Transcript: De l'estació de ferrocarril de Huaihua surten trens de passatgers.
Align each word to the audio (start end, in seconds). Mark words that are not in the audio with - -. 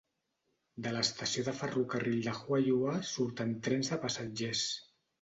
De 0.85 0.93
l'estació 0.95 1.43
de 1.49 1.53
ferrocarril 1.59 2.25
de 2.31 2.35
Huaihua 2.39 2.97
surten 3.13 3.57
trens 3.69 3.97
de 3.97 4.05
passatgers. 4.09 4.69